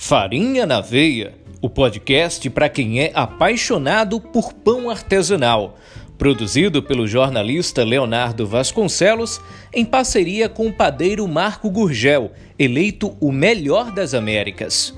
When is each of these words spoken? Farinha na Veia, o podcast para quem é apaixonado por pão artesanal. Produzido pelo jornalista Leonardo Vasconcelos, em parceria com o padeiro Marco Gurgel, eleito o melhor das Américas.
Farinha 0.00 0.64
na 0.64 0.80
Veia, 0.80 1.34
o 1.60 1.68
podcast 1.68 2.48
para 2.50 2.68
quem 2.68 3.00
é 3.00 3.10
apaixonado 3.14 4.20
por 4.20 4.54
pão 4.54 4.88
artesanal. 4.88 5.76
Produzido 6.16 6.80
pelo 6.80 7.06
jornalista 7.06 7.82
Leonardo 7.84 8.46
Vasconcelos, 8.46 9.40
em 9.74 9.84
parceria 9.84 10.48
com 10.48 10.68
o 10.68 10.72
padeiro 10.72 11.26
Marco 11.26 11.68
Gurgel, 11.68 12.30
eleito 12.56 13.16
o 13.20 13.32
melhor 13.32 13.90
das 13.90 14.14
Américas. 14.14 14.94